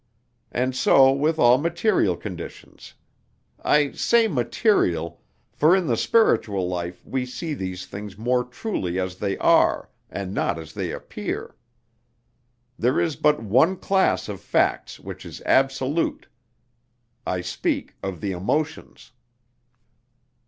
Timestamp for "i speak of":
17.27-18.21